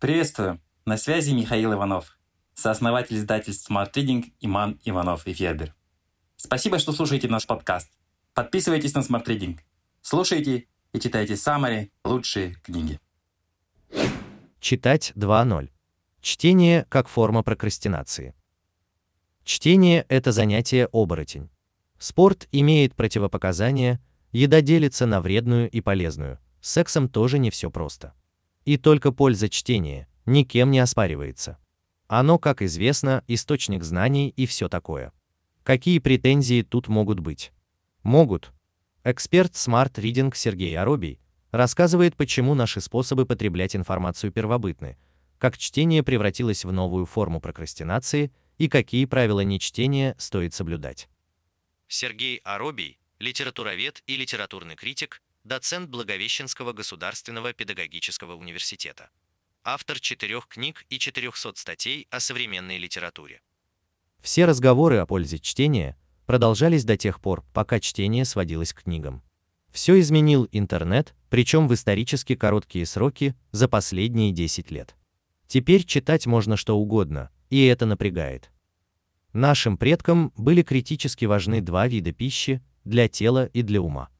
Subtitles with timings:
[0.00, 0.62] Приветствую!
[0.86, 2.18] На связи Михаил Иванов,
[2.54, 5.74] сооснователь издательств Smart Reading Иман Иванов и Федер.
[6.36, 7.90] Спасибо, что слушаете наш подкаст.
[8.32, 9.58] Подписывайтесь на Smart Reading.
[10.00, 12.98] Слушайте и читайте самые лучшие книги.
[14.58, 15.68] Читать 2.0.
[16.22, 18.34] Чтение как форма прокрастинации.
[19.44, 21.50] Чтение– это занятие оборотень.
[21.98, 24.00] Спорт имеет противопоказания,
[24.32, 28.14] еда делится на вредную и полезную, с сексом тоже не все просто.
[28.64, 31.58] И только польза чтения никем не оспаривается.
[32.06, 35.12] Оно, как известно, источник знаний и все такое.
[35.62, 37.52] Какие претензии тут могут быть?
[38.02, 38.52] Могут.
[39.04, 41.20] Эксперт Smart Reading Сергей Аробий
[41.52, 44.98] рассказывает, почему наши способы потреблять информацию первобытны,
[45.38, 51.08] как чтение превратилось в новую форму прокрастинации и какие правила нечтения стоит соблюдать.
[51.88, 59.10] Сергей Аробий, литературовед и литературный критик, доцент Благовещенского государственного педагогического университета.
[59.62, 63.40] Автор четырех книг и 400 статей о современной литературе.
[64.20, 69.22] Все разговоры о пользе чтения продолжались до тех пор, пока чтение сводилось к книгам.
[69.70, 74.96] Все изменил интернет, причем в исторически короткие сроки за последние 10 лет.
[75.46, 78.50] Теперь читать можно что угодно, и это напрягает.
[79.32, 84.10] Нашим предкам были критически важны два вида пищи для тела и для ума.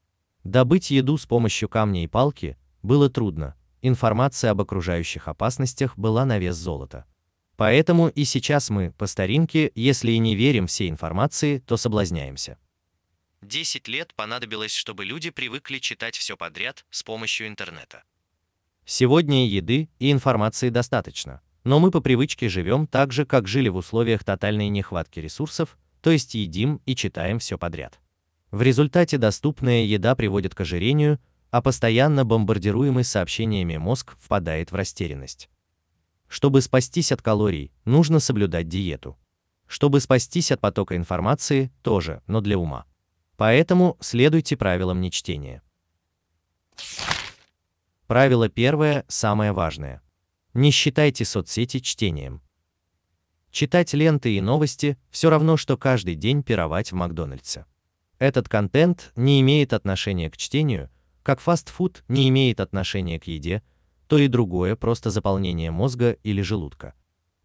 [0.43, 6.39] Добыть еду с помощью камня и палки было трудно, информация об окружающих опасностях была на
[6.39, 7.05] вес золота.
[7.57, 12.57] Поэтому и сейчас мы, по старинке, если и не верим всей информации, то соблазняемся.
[13.43, 18.03] 10 лет понадобилось, чтобы люди привыкли читать все подряд с помощью интернета.
[18.85, 23.75] Сегодня еды и информации достаточно, но мы по привычке живем так же, как жили в
[23.75, 28.00] условиях тотальной нехватки ресурсов, то есть едим и читаем все подряд.
[28.51, 31.19] В результате доступная еда приводит к ожирению,
[31.51, 35.49] а постоянно бомбардируемый сообщениями мозг впадает в растерянность.
[36.27, 39.17] Чтобы спастись от калорий, нужно соблюдать диету.
[39.67, 42.85] Чтобы спастись от потока информации, тоже, но для ума.
[43.37, 45.61] Поэтому следуйте правилам нечтения.
[48.07, 50.01] Правило первое, самое важное.
[50.53, 52.41] Не считайте соцсети чтением.
[53.49, 57.65] Читать ленты и новости все равно, что каждый день пировать в Макдональдсе.
[58.21, 60.91] Этот контент не имеет отношения к чтению,
[61.23, 63.63] как фастфуд не имеет отношения к еде,
[64.05, 66.93] то и другое просто заполнение мозга или желудка.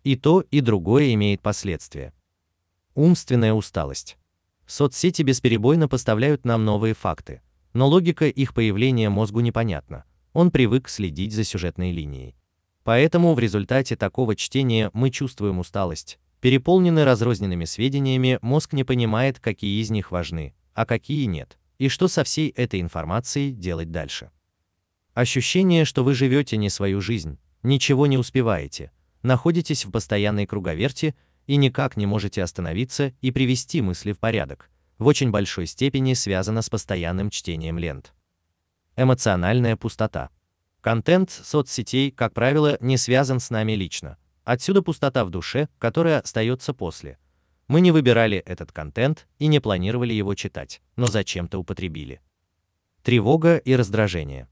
[0.04, 2.12] И то, и другое имеет последствия.
[2.94, 4.18] Умственная усталость.
[4.66, 7.40] Соцсети бесперебойно поставляют нам новые факты,
[7.72, 10.04] но логика их появления мозгу непонятна.
[10.34, 12.36] Он привык следить за сюжетной линией.
[12.84, 16.18] Поэтому в результате такого чтения мы чувствуем усталость.
[16.42, 22.06] Переполненный разрозненными сведениями, мозг не понимает, какие из них важны, а какие нет, и что
[22.06, 24.30] со всей этой информацией делать дальше.
[25.14, 28.92] Ощущение, что вы живете не свою жизнь, ничего не успеваете,
[29.22, 31.16] находитесь в постоянной круговерти
[31.46, 36.60] и никак не можете остановиться и привести мысли в порядок, в очень большой степени связано
[36.60, 38.12] с постоянным чтением лент.
[38.94, 40.28] Эмоциональная пустота.
[40.82, 44.18] Контент соцсетей, как правило, не связан с нами лично.
[44.44, 47.18] Отсюда пустота в душе, которая остается после.
[47.68, 52.20] Мы не выбирали этот контент и не планировали его читать, но зачем-то употребили.
[53.02, 54.48] Тревога и раздражение.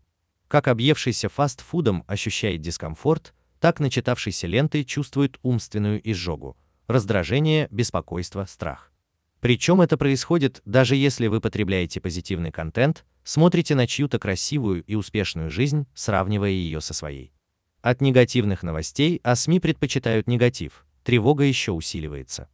[0.49, 8.93] Как объевшийся фастфудом ощущает дискомфорт, так начитавшийся лентой чувствует умственную изжогу, раздражение, беспокойство, страх.
[9.41, 15.51] Причем это происходит, даже если вы потребляете позитивный контент, смотрите на чью-то красивую и успешную
[15.51, 17.33] жизнь, сравнивая ее со своей.
[17.81, 22.49] От негативных новостей а СМИ предпочитают негатив, тревога еще усиливается.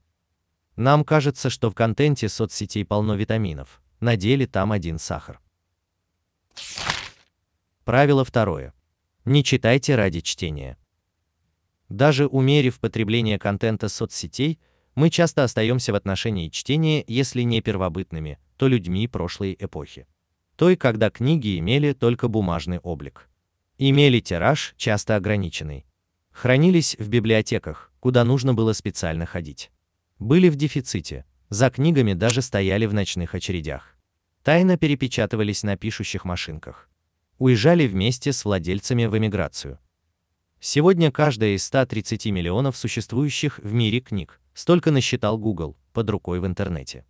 [0.80, 5.38] Нам кажется, что в контенте соцсетей полно витаминов, на деле там один сахар.
[7.84, 8.72] Правило второе.
[9.26, 10.78] Не читайте ради чтения.
[11.90, 14.58] Даже умерив потребление контента соцсетей,
[14.94, 20.06] мы часто остаемся в отношении чтения, если не первобытными, то людьми прошлой эпохи.
[20.56, 23.28] Той, когда книги имели только бумажный облик.
[23.76, 25.84] Имели тираж, часто ограниченный.
[26.30, 29.70] Хранились в библиотеках, куда нужно было специально ходить.
[30.20, 33.96] Были в дефиците, за книгами даже стояли в ночных очередях.
[34.44, 36.88] Тайно перепечатывались на пишущих машинках.
[37.38, 39.80] Уезжали вместе с владельцами в эмиграцию.
[40.60, 46.46] Сегодня каждая из 130 миллионов существующих в мире книг Столько насчитал Google под рукой в
[46.46, 47.06] интернете.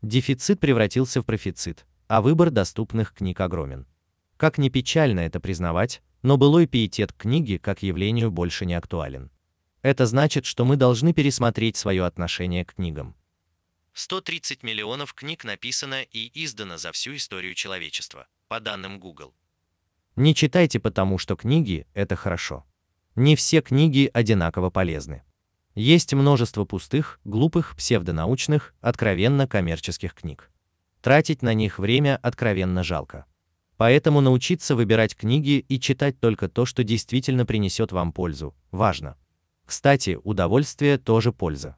[0.00, 3.86] Дефицит превратился в профицит, а выбор доступных книг огромен.
[4.38, 9.30] Как ни печально это признавать, но былой пиетет книги как явлению больше не актуален.
[9.84, 13.14] Это значит, что мы должны пересмотреть свое отношение к книгам.
[13.92, 19.34] 130 миллионов книг написано и издано за всю историю человечества, по данным Google.
[20.16, 22.64] Не читайте потому, что книги– это хорошо.
[23.14, 25.22] Не все книги одинаково полезны.
[25.74, 30.50] Есть множество пустых, глупых, псевдонаучных, откровенно коммерческих книг.
[31.02, 33.26] Тратить на них время откровенно жалко.
[33.76, 39.18] Поэтому научиться выбирать книги и читать только то, что действительно принесет вам пользу, важно.
[39.64, 41.76] Кстати, удовольствие тоже польза.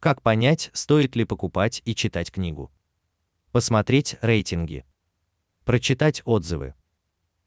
[0.00, 2.72] Как понять, стоит ли покупать и читать книгу?
[3.52, 4.84] Посмотреть рейтинги.
[5.64, 6.74] Прочитать отзывы.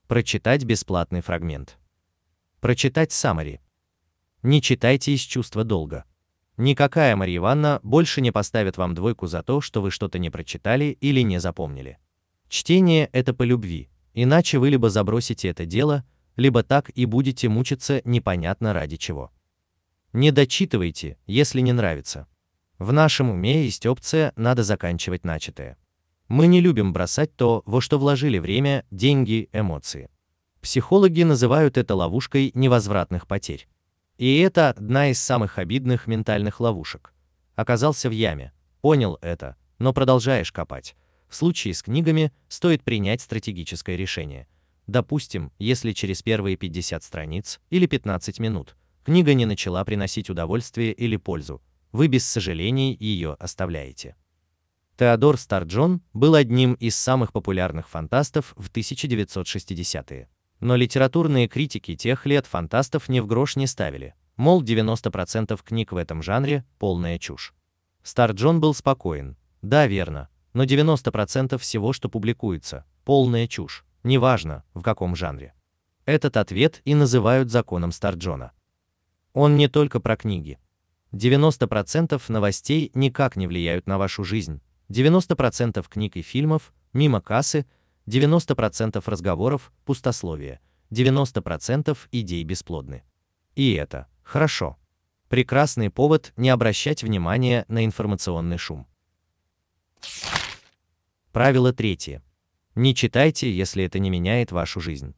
[0.07, 1.77] Прочитать бесплатный фрагмент.
[2.61, 3.59] Прочитать summary.
[4.43, 6.05] Не читайте из чувства долга.
[6.57, 10.97] Никакая Марья Ивановна больше не поставит вам двойку за то, что вы что-то не прочитали
[11.01, 11.97] или не запомнили.
[12.47, 18.01] Чтение– это по любви, иначе вы либо забросите это дело, либо так и будете мучиться
[18.05, 19.31] непонятно ради чего.
[20.13, 22.27] Не дочитывайте, если не нравится.
[22.77, 25.77] В нашем уме есть опция «надо заканчивать начатое».
[26.27, 30.09] Мы не любим бросать то, во что вложили время, деньги, эмоции.
[30.61, 33.67] Психологи называют это ловушкой невозвратных потерь.
[34.17, 37.13] И это одна из самых обидных ментальных ловушек.
[37.55, 40.95] Оказался в яме, понял это, но продолжаешь копать,
[41.27, 44.47] в случае с книгами стоит принять стратегическое решение.
[44.87, 51.17] Допустим, если через первые 50 страниц или 15 минут книга не начала приносить удовольствие или
[51.17, 54.15] пользу, вы без сожалений ее оставляете.
[54.97, 60.29] Теодор Старджон был одним из самых популярных фантастов в 1960-е.
[60.59, 65.97] Но литературные критики тех лет фантастов ни в грош не ставили, мол 90% книг в
[65.97, 67.53] этом жанре– полная чушь.
[68.03, 69.37] Старджон был спокоен.
[69.61, 75.53] Да, верно, но 90% всего, что публикуется, полная чушь, неважно, в каком жанре.
[76.05, 78.51] Этот ответ и называют законом Старджона.
[79.33, 80.59] Он не только про книги.
[81.11, 87.65] 90% новостей никак не влияют на вашу жизнь, 90% книг и фильмов мимо кассы,
[88.07, 90.59] 90% разговоров пустословие,
[90.91, 93.03] 90% идей бесплодны.
[93.55, 94.77] И это хорошо.
[95.29, 98.87] Прекрасный повод не обращать внимания на информационный шум.
[101.31, 102.21] Правило третье.
[102.75, 105.15] Не читайте, если это не меняет вашу жизнь.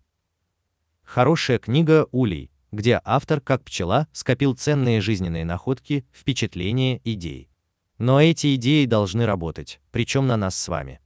[1.03, 7.49] Хорошая книга «Улей», где автор, как пчела, скопил ценные жизненные находки, впечатления, идеи.
[7.97, 10.99] Но эти идеи должны работать, причем на нас с вами.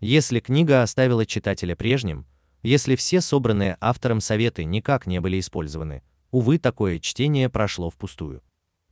[0.00, 2.26] Если книга оставила читателя прежним,
[2.62, 8.42] если все собранные автором советы никак не были использованы, увы, такое чтение прошло впустую.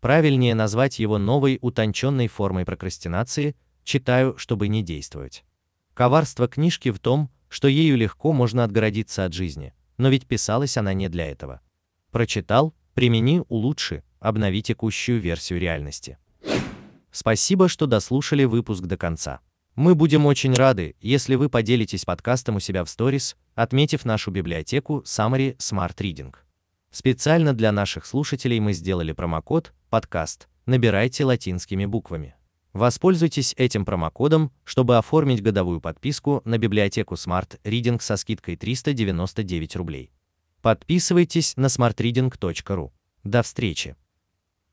[0.00, 3.54] Правильнее назвать его новой утонченной формой прокрастинации,
[3.84, 5.44] читаю, чтобы не действовать.
[5.94, 10.94] Коварство книжки в том, что ею легко можно отгородиться от жизни, но ведь писалась она
[10.94, 11.60] не для этого.
[12.10, 16.18] Прочитал, примени, улучши, обнови текущую версию реальности.
[17.10, 19.40] Спасибо, что дослушали выпуск до конца.
[19.74, 25.02] Мы будем очень рады, если вы поделитесь подкастом у себя в сторис, отметив нашу библиотеку
[25.06, 26.34] Summary Smart Reading.
[26.90, 30.48] Специально для наших слушателей мы сделали промокод «Подкаст».
[30.64, 32.34] Набирайте латинскими буквами.
[32.72, 40.10] Воспользуйтесь этим промокодом, чтобы оформить годовую подписку на библиотеку Smart Reading со скидкой 399 рублей.
[40.62, 42.90] Подписывайтесь на smartreading.ru.
[43.24, 43.96] До встречи!